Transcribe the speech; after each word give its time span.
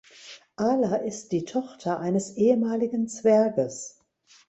Ala 0.57 0.95
ist 0.95 1.31
die 1.31 1.45
Tochter 1.45 1.99
eines 1.99 2.35
ehemaligen 2.35 3.07
Zwerges. 3.07 4.01